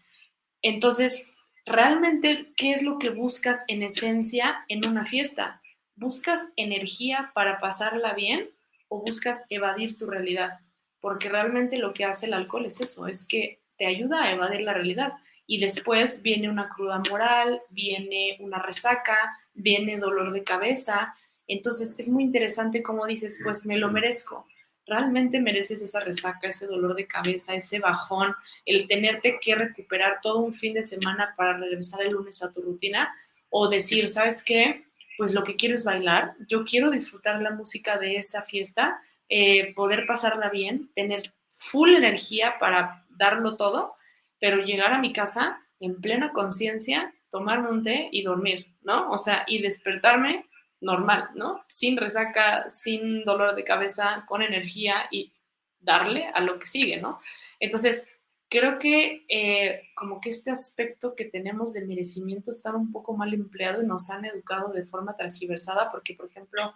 [0.63, 1.35] Entonces,
[1.67, 5.61] realmente, ¿qué es lo que buscas en esencia en una fiesta?
[5.97, 8.49] ¿Buscas energía para pasarla bien
[8.89, 10.61] o buscas evadir tu realidad?
[11.01, 14.61] Porque realmente lo que hace el alcohol es eso, es que te ayuda a evadir
[14.61, 15.15] la realidad.
[15.49, 21.17] Y después viene una cruda moral, viene una resaca, viene dolor de cabeza.
[21.49, 24.47] Entonces es muy interesante como dices, pues me lo merezco
[24.87, 28.35] realmente mereces esa resaca, ese dolor de cabeza, ese bajón,
[28.67, 32.63] el tenerte que recuperar todo un fin de semana para regresar el lunes a tu
[32.63, 33.15] rutina
[33.51, 34.85] o decir, ¿sabes qué?
[35.17, 39.73] Pues lo que quiero es bailar, yo quiero disfrutar la música de esa fiesta, eh,
[39.75, 43.95] poder pasarla bien, tener full energía para darlo todo,
[44.41, 49.11] pero llegar a mi casa en plena conciencia, tomarme un té y dormir, ¿no?
[49.11, 50.47] O sea, y despertarme
[50.83, 51.65] normal, ¿no?
[51.69, 55.33] Sin resaca, sin dolor de cabeza, con energía y
[55.81, 57.21] darle a lo que sigue, ¿no?
[57.59, 58.07] Entonces,
[58.49, 63.33] creo que eh, como que este aspecto que tenemos de merecimiento está un poco mal
[63.33, 66.75] empleado y nos han educado de forma transversada porque, por ejemplo,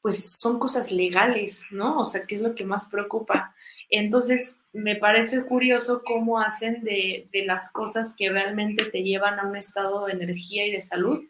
[0.00, 1.98] pues son cosas legales, ¿no?
[1.98, 3.54] O sea, ¿qué es lo que más preocupa?
[3.88, 9.46] Entonces, me parece curioso cómo hacen de, de las cosas que realmente te llevan a
[9.46, 11.24] un estado de energía y de salud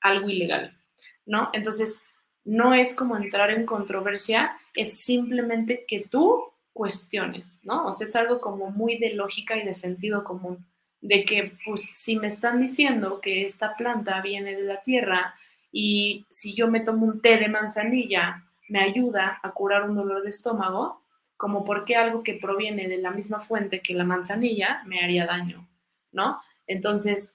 [0.00, 0.78] algo ilegal.
[1.26, 1.50] ¿No?
[1.52, 2.02] Entonces,
[2.44, 7.86] no es como entrar en controversia, es simplemente que tú cuestiones, ¿no?
[7.86, 10.66] O sea, es algo como muy de lógica y de sentido común,
[11.00, 15.34] de que, pues, si me están diciendo que esta planta viene de la tierra
[15.72, 20.22] y si yo me tomo un té de manzanilla me ayuda a curar un dolor
[20.22, 21.02] de estómago,
[21.36, 25.68] como porque algo que proviene de la misma fuente que la manzanilla me haría daño,
[26.12, 26.40] ¿no?
[26.66, 27.34] Entonces,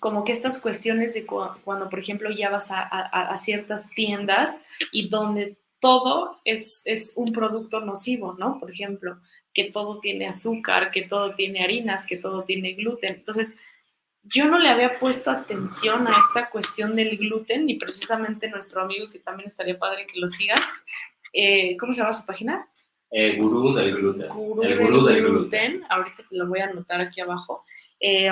[0.00, 4.58] como que estas cuestiones de cuando, por ejemplo, ya vas a, ciertas tiendas
[4.90, 8.58] y donde todo es, es, un producto nocivo, ¿no?
[8.58, 9.18] Por ejemplo,
[9.52, 13.14] que todo tiene azúcar, que todo tiene harinas, que todo tiene gluten.
[13.16, 13.56] Entonces,
[14.22, 19.10] yo no le había puesto atención a esta cuestión del gluten y precisamente nuestro amigo,
[19.10, 20.64] que también estaría padre que lo sigas,
[21.32, 22.66] eh, ¿cómo se llama su página?
[23.10, 24.28] Eh, gurú del gluten.
[24.28, 25.82] Gurú el gurú del, gluten.
[25.90, 27.64] Ahorita te lo voy a anotar aquí abajo.
[27.98, 28.30] Eh,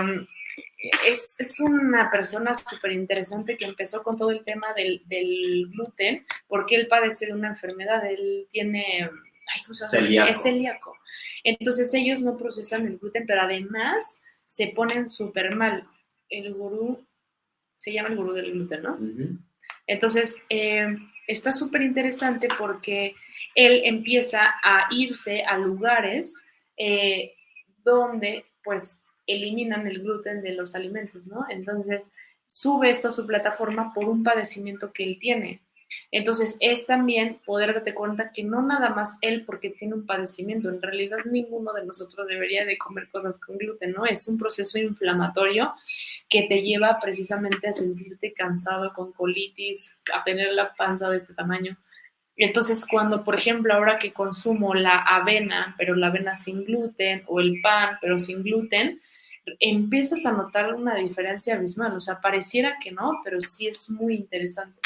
[1.06, 6.24] es, es una persona súper interesante que empezó con todo el tema del, del, gluten,
[6.46, 9.10] porque él padece de una enfermedad, él tiene
[9.54, 9.90] ay, ¿cómo se llama?
[9.90, 10.30] Celíaco.
[10.30, 10.96] Es celíaco.
[11.44, 15.86] Entonces ellos no procesan el gluten, pero además se ponen súper mal.
[16.28, 17.06] El gurú,
[17.76, 18.98] se llama el gurú del gluten, ¿no?
[19.86, 20.86] Entonces, eh,
[21.26, 23.14] está súper interesante porque
[23.54, 26.44] él empieza a irse a lugares
[26.76, 27.34] eh,
[27.82, 31.46] donde pues eliminan el gluten de los alimentos, ¿no?
[31.48, 32.10] Entonces,
[32.46, 35.60] sube esto a su plataforma por un padecimiento que él tiene.
[36.10, 40.68] Entonces, es también poder darte cuenta que no nada más él porque tiene un padecimiento,
[40.68, 44.04] en realidad ninguno de nosotros debería de comer cosas con gluten, ¿no?
[44.04, 45.74] Es un proceso inflamatorio
[46.28, 51.34] que te lleva precisamente a sentirte cansado con colitis, a tener la panza de este
[51.34, 51.78] tamaño.
[52.36, 57.40] Entonces, cuando, por ejemplo, ahora que consumo la avena, pero la avena sin gluten, o
[57.40, 59.00] el pan, pero sin gluten,
[59.60, 61.96] empiezas a notar una diferencia abismal.
[61.96, 64.80] O sea, pareciera que no, pero sí es muy interesante.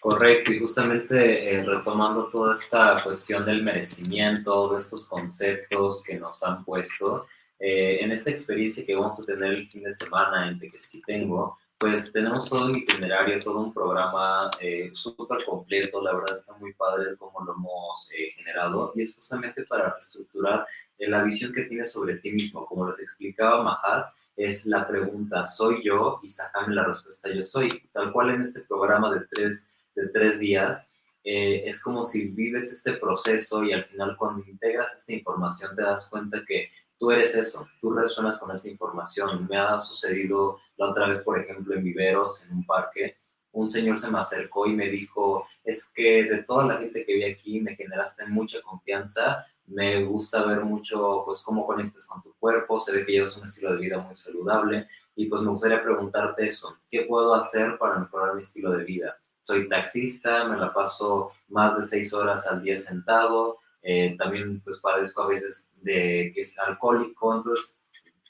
[0.00, 6.42] Correcto, y justamente eh, retomando toda esta cuestión del merecimiento, de estos conceptos que nos
[6.42, 7.26] han puesto,
[7.58, 12.12] eh, en esta experiencia que vamos a tener el fin de semana en Tequesquitengo, pues
[12.12, 17.16] tenemos todo un itinerario, todo un programa eh, súper completo, la verdad está muy padre
[17.18, 20.66] cómo lo hemos eh, generado, y es justamente para reestructurar
[20.98, 25.44] eh, la visión que tienes sobre ti mismo, como les explicaba Majas, es la pregunta,
[25.44, 26.18] ¿soy yo?
[26.22, 27.68] Y sácame la respuesta, yo soy.
[27.92, 30.88] Tal cual en este programa de tres de tres días,
[31.22, 35.82] eh, es como si vives este proceso y al final cuando integras esta información te
[35.82, 39.46] das cuenta que tú eres eso, tú resuenas con esa información.
[39.48, 43.16] Me ha sucedido la otra vez, por ejemplo, en Viveros, en un parque,
[43.52, 47.14] un señor se me acercó y me dijo, es que de toda la gente que
[47.14, 52.34] vi aquí me generaste mucha confianza, me gusta ver mucho pues cómo conectas con tu
[52.34, 55.82] cuerpo, se ve que llevas un estilo de vida muy saludable y pues me gustaría
[55.82, 59.16] preguntarte eso, ¿qué puedo hacer para mejorar mi estilo de vida?
[59.44, 64.78] soy taxista, me la paso más de seis horas al día sentado, eh, también pues
[64.80, 67.78] padezco a veces de que es alcohólico, entonces,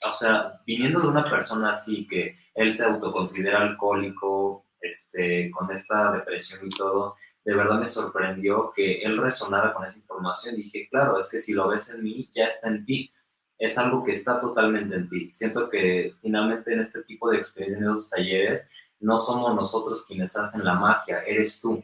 [0.07, 6.13] o sea, viniendo de una persona así que él se autoconsidera alcohólico, este, con esta
[6.13, 10.57] depresión y todo, de verdad me sorprendió que él resonara con esa información.
[10.57, 13.13] Dije, claro, es que si lo ves en mí, ya está en ti.
[13.59, 15.31] Es algo que está totalmente en ti.
[15.33, 18.69] Siento que finalmente en este tipo de experiencias, en esos talleres,
[19.01, 21.83] no somos nosotros quienes hacen la magia, eres tú.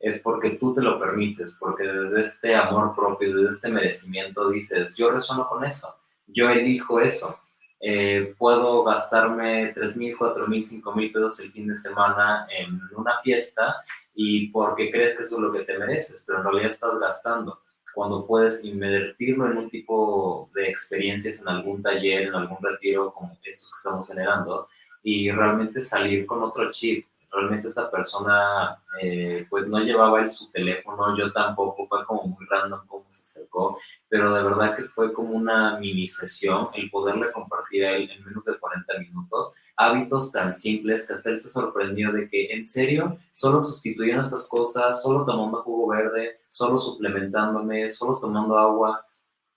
[0.00, 4.96] Es porque tú te lo permites, porque desde este amor propio, desde este merecimiento dices,
[4.96, 5.94] yo resueno con eso,
[6.26, 7.38] yo elijo eso.
[7.82, 12.78] Eh, puedo gastarme 3 mil, 4 mil, 5 mil pesos el fin de semana en
[12.94, 13.76] una fiesta
[14.14, 17.60] y porque crees que eso es lo que te mereces, pero en realidad estás gastando.
[17.94, 23.32] Cuando puedes invertirlo en un tipo de experiencias, en algún taller, en algún retiro como
[23.44, 24.68] estos que estamos generando,
[25.02, 27.06] y realmente salir con otro chip.
[27.32, 32.44] Realmente esta persona eh, pues no llevaba él su teléfono, yo tampoco, fue como muy
[32.50, 37.30] random cómo se acercó, pero de verdad que fue como una mini sesión el poderle
[37.32, 41.48] compartir a él en menos de 40 minutos hábitos tan simples que hasta él se
[41.48, 47.88] sorprendió de que en serio solo sustituyendo estas cosas, solo tomando jugo verde, solo suplementándome,
[47.88, 49.06] solo tomando agua,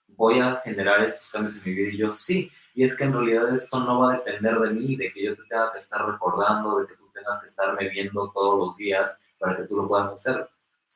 [0.08, 3.12] voy a generar estos cambios en mi vida y yo sí, y es que en
[3.12, 6.06] realidad esto no va a depender de mí, de que yo te tenga que estar
[6.10, 9.88] recordando, de que tú tengas que estarme viendo todos los días para que tú lo
[9.88, 10.48] puedas hacer.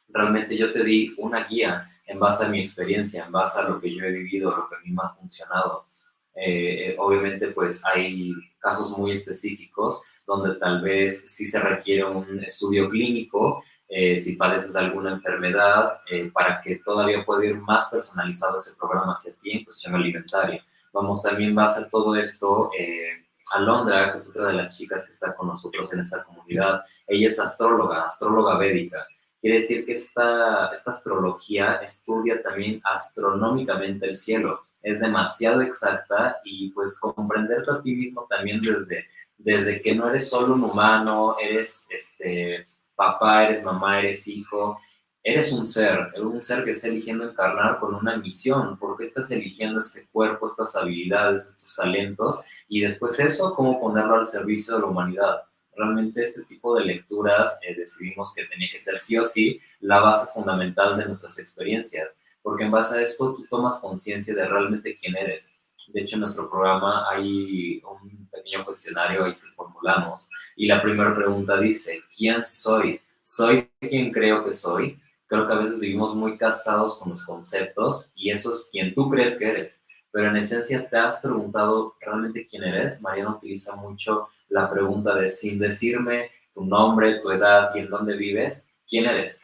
[0.08, 3.80] Realmente yo te di una guía en base a mi experiencia, en base a lo
[3.80, 5.86] que yo he vivido, lo que a mí me ha funcionado.
[6.34, 12.88] Eh, obviamente, pues hay casos muy específicos donde tal vez sí se requiere un estudio
[12.90, 18.76] clínico, eh, si padeces alguna enfermedad, eh, para que todavía pueda ir más personalizado ese
[18.76, 20.62] programa hacia ti en cuestión alimentaria.
[20.92, 25.04] Vamos también base a todo esto eh, a Londra, que es otra de las chicas
[25.04, 26.82] que está con nosotros en esta comunidad.
[27.06, 29.06] Ella es astróloga, astróloga védica.
[29.40, 34.62] Quiere decir que esta, esta astrología estudia también astronómicamente el cielo.
[34.82, 39.06] Es demasiado exacta y pues comprenderte a ti mismo también desde,
[39.36, 44.80] desde que no eres solo un humano, eres este, papá, eres mamá, eres hijo,
[45.28, 49.78] eres un ser, un ser que está eligiendo encarnar con una misión, porque estás eligiendo
[49.78, 54.86] este cuerpo, estas habilidades, estos talentos, y después eso, cómo ponerlo al servicio de la
[54.86, 55.42] humanidad.
[55.76, 60.00] Realmente este tipo de lecturas eh, decidimos que tenía que ser sí o sí la
[60.00, 64.96] base fundamental de nuestras experiencias, porque en base a esto tú tomas conciencia de realmente
[64.96, 65.52] quién eres.
[65.88, 70.26] De hecho, en nuestro programa hay un pequeño cuestionario ahí que formulamos,
[70.56, 72.98] y la primera pregunta dice, ¿quién soy?
[73.22, 74.98] ¿Soy quien creo que soy?
[75.28, 79.08] Creo que a veces vivimos muy casados con los conceptos y eso es quien tú
[79.08, 79.84] crees que eres.
[80.10, 83.00] Pero en esencia, ¿te has preguntado realmente quién eres?
[83.02, 88.16] Mariana utiliza mucho la pregunta de sin decirme tu nombre, tu edad y en dónde
[88.16, 89.40] vives, ¿quién eres?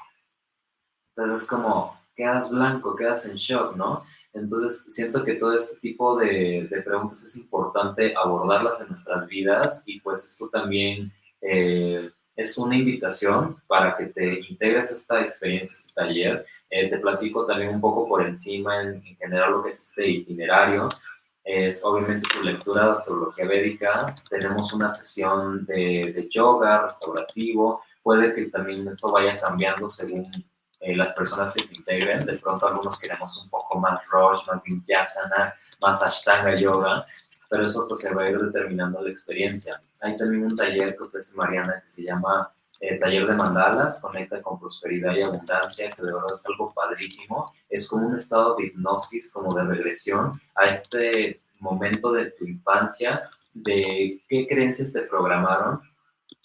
[1.10, 4.04] Entonces es como, quedas blanco, quedas en shock, ¿no?
[4.32, 10.00] Entonces, siento que todo este tipo de, preguntas es importante abordarlas en nuestras vidas y
[10.00, 15.92] pues esto también eh, es una invitación para que te integres a esta experiencia, este
[15.94, 16.46] taller.
[16.70, 20.88] Eh, te platico también un poco por encima en, general lo que es este itinerario.
[21.44, 24.14] Es obviamente tu lectura de astrología védica.
[24.30, 27.82] Tenemos una sesión de, yoga restaurativo.
[28.02, 30.28] Puede que también esto vaya cambiando según
[30.80, 32.26] eh, las personas que se integren.
[32.26, 37.06] De pronto algunos queremos un poco más Rosh, más Vinyasana, más Ashtanga Yoga,
[37.48, 39.82] pero eso pues se va a ir determinando la experiencia.
[40.00, 44.42] Hay también un taller que ofrece Mariana que se llama eh, Taller de Mandalas, conecta
[44.42, 47.46] con prosperidad y abundancia, que de verdad es algo padrísimo.
[47.68, 53.28] Es como un estado de hipnosis, como de regresión a este momento de tu infancia,
[53.52, 55.80] de qué creencias te programaron,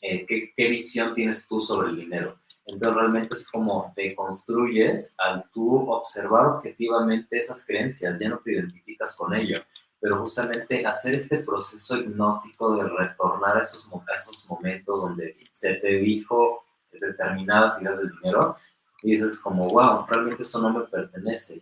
[0.01, 2.39] eh, qué, visión tienes tú sobre el dinero
[2.71, 8.53] entonces realmente es como te construyes al tú observar objetivamente esas creencias, ya no te
[8.53, 9.61] identificas con ello,
[9.99, 15.97] pero justamente hacer este proceso hipnótico de retornar a esos, esos momentos donde se te
[15.97, 18.57] dijo determinadas ideas del dinero
[19.01, 21.61] y dices como, wow, realmente esto no me pertenece,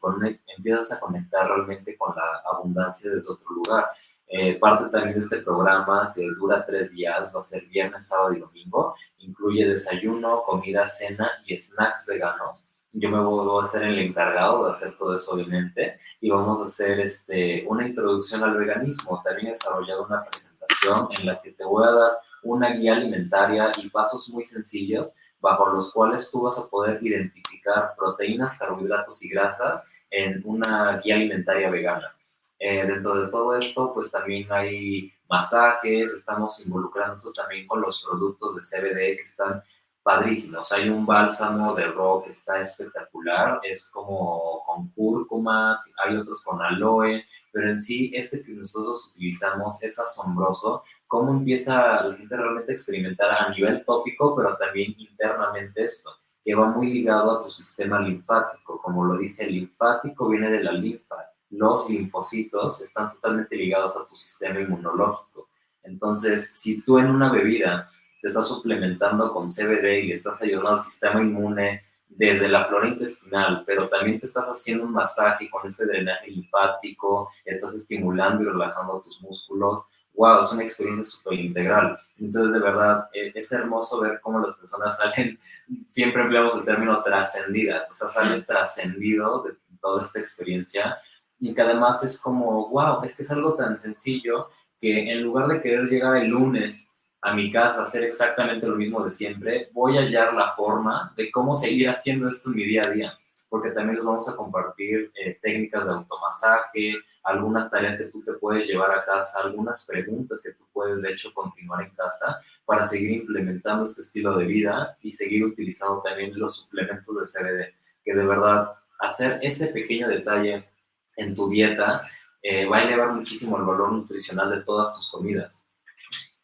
[0.57, 3.89] empiezas a conectar realmente con la abundancia desde otro lugar.
[4.29, 8.33] Eh, parte también de este programa que dura tres días, va a ser viernes, sábado
[8.33, 8.95] y domingo.
[9.19, 12.65] Incluye desayuno, comida, cena y snacks veganos.
[12.93, 15.99] Yo me voy a ser el encargado de hacer todo eso, obviamente.
[16.21, 19.21] Y vamos a hacer este, una introducción al veganismo.
[19.23, 22.11] También he desarrollado una presentación en la que te voy a dar
[22.43, 27.93] una guía alimentaria y pasos muy sencillos bajo los cuales tú vas a poder identificar
[27.97, 32.13] proteínas, carbohidratos y grasas en una guía alimentaria vegana.
[32.59, 38.55] Eh, dentro de todo esto, pues también hay masajes, estamos involucrándonos también con los productos
[38.55, 39.61] de CBD que están
[40.07, 40.71] padrísimos.
[40.71, 46.61] Hay un bálsamo de rock que está espectacular, es como con cúrcuma, hay otros con
[46.61, 52.71] aloe, pero en sí este que nosotros utilizamos es asombroso cómo empieza la gente realmente
[52.71, 56.09] a experimentar a nivel tópico, pero también internamente esto,
[56.41, 58.81] que va muy ligado a tu sistema linfático.
[58.81, 61.17] Como lo dice, el linfático viene de la linfa
[61.49, 65.49] los linfocitos están totalmente ligados a tu sistema inmunológico.
[65.83, 67.89] Entonces, si tú en una bebida
[68.21, 72.87] te estás suplementando con CBD y le estás ayudando al sistema inmune desde la flora
[72.87, 78.47] intestinal, pero también te estás haciendo un masaje con ese drenaje linfático, estás estimulando y
[78.47, 79.83] relajando tus músculos,
[80.15, 81.97] wow, es una experiencia súper integral.
[82.17, 85.39] Entonces, de verdad, e, es hermoso ver cómo las personas salen,
[85.87, 90.97] siempre empleamos el término trascendidas, o sea, sales trascendido de toda esta experiencia
[91.39, 94.49] y que además es como, wow, es que es algo tan sencillo
[94.79, 96.86] que en lugar de querer llegar el lunes
[97.21, 101.31] a mi casa hacer exactamente lo mismo de siempre, voy a hallar la forma de
[101.31, 103.17] cómo seguir haciendo esto en mi día a día,
[103.49, 108.33] porque también les vamos a compartir eh, técnicas de automasaje, algunas tareas que tú te
[108.33, 112.83] puedes llevar a casa, algunas preguntas que tú puedes de hecho continuar en casa para
[112.83, 117.73] seguir implementando este estilo de vida y seguir utilizando también los suplementos de CBD,
[118.05, 120.69] que de verdad hacer ese pequeño detalle
[121.17, 122.07] en tu dieta,
[122.41, 125.66] eh, va a elevar muchísimo el valor nutricional de todas tus comidas.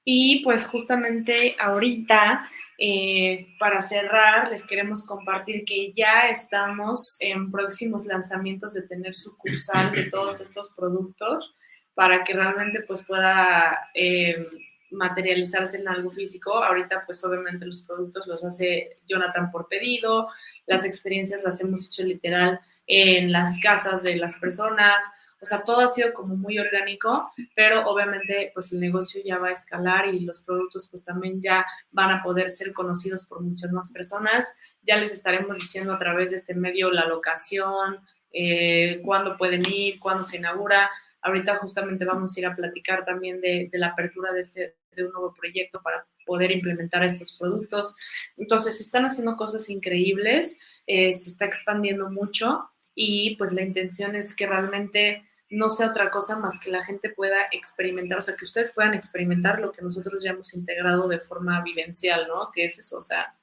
[0.06, 8.06] Y pues justamente ahorita, eh, para cerrar, les queremos compartir que ya estamos en próximos
[8.06, 11.54] lanzamientos de tener sucursal de todos estos productos
[11.94, 14.48] para que realmente pues pueda eh,
[14.92, 16.64] materializarse en algo físico.
[16.64, 20.28] Ahorita pues obviamente los productos los hace Jonathan por pedido,
[20.66, 25.04] las experiencias las hemos hecho literal en las casas de las personas,
[25.44, 29.50] o sea, todo ha sido como muy orgánico, pero obviamente pues el negocio ya va
[29.50, 33.70] a escalar y los productos pues también ya van a poder ser conocidos por muchas
[33.74, 34.56] más personas.
[34.84, 38.00] Ya les estaremos diciendo a través de este medio la locación,
[38.32, 40.90] eh, cuándo pueden ir, cuándo se inaugura.
[41.22, 45.12] Ahorita justamente vamos a ir a platicar también de, la apertura de, este, de un
[45.12, 47.98] nuevo proyecto para poder implementar estos productos.
[48.38, 54.16] Entonces, se están haciendo cosas increíbles, eh, se está expandiendo mucho y pues la intención
[54.16, 58.36] es que realmente no sea otra cosa más que la gente pueda experimentar, o sea,
[58.36, 62.50] que ustedes puedan experimentar lo que nosotros ya hemos integrado de forma vivencial, ¿no?
[62.52, 63.36] Que es eso, o sea,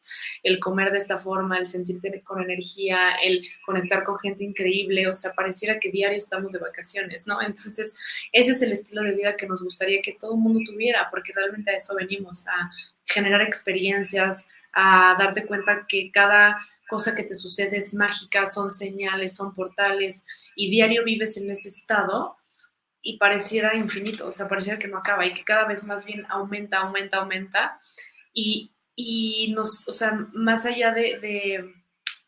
[0.42, 5.14] el comer de esta forma, el sentirte con energía, el conectar con gente increíble, o
[5.14, 7.40] sea, pareciera que diario estamos de vacaciones, ¿no?
[7.40, 7.94] Entonces,
[8.32, 11.32] ese es el estilo de vida que nos gustaría que todo el mundo tuviera, porque
[11.32, 12.72] realmente a eso venimos, a
[13.04, 16.58] generar experiencias, a darte cuenta que cada
[16.90, 20.24] cosa que te sucede es mágica, son señales, son portales,
[20.56, 22.36] y diario vives en ese estado
[23.00, 26.26] y pareciera infinito, o sea, pareciera que no acaba y que cada vez más bien
[26.28, 27.80] aumenta, aumenta, aumenta,
[28.32, 31.72] y, y nos, o sea, más allá de,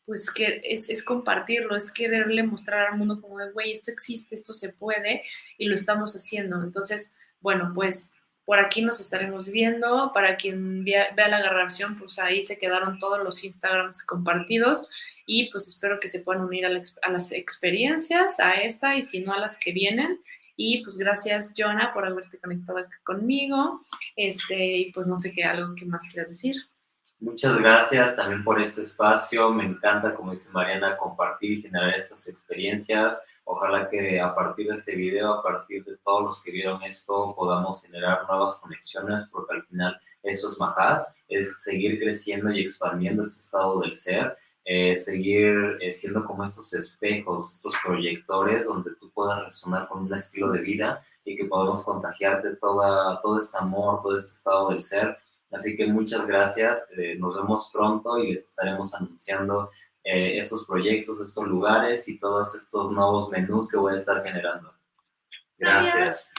[0.07, 4.37] pues que es, es, compartirlo, es quererle mostrar al mundo como de, güey, esto existe,
[4.37, 5.23] esto se puede
[5.59, 6.63] y lo estamos haciendo.
[6.63, 8.11] Entonces, bueno, pues
[8.45, 10.13] por aquí nos estaremos viendo.
[10.13, 14.89] Para quien vea, la grabación, pues ahí se quedaron todos los Instagrams compartidos
[15.27, 19.33] y pues espero que se puedan unir a, las experiencias, a esta y si no
[19.33, 20.21] a las que vienen.
[20.57, 23.85] Y pues gracias, Jonah, por haberte conectado acá conmigo.
[24.17, 26.57] Este, y pues no sé qué, algo que más quieras decir.
[27.21, 29.51] Muchas gracias también por este espacio.
[29.51, 33.25] Me encanta, como dice Mariana, compartir y generar estas experiencias.
[33.45, 37.35] Ojalá que a partir de este video, a partir de todos los que vieron esto,
[37.37, 43.23] podamos generar nuevas conexiones, porque al final eso es Majás, es seguir creciendo y expandiendo
[43.23, 49.11] este estado del ser, eh, seguir eh, siendo como estos espejos, estos proyectores donde tú
[49.11, 53.99] puedas resonar con un estilo de vida y que podamos contagiarte toda, todo este amor,
[54.01, 55.19] todo este estado del ser.
[55.51, 59.71] Así que muchas gracias, eh, nos vemos pronto y les estaremos anunciando
[60.05, 64.73] eh, estos proyectos, estos lugares y todos estos nuevos menús que voy a estar generando.
[65.59, 66.31] Gracias.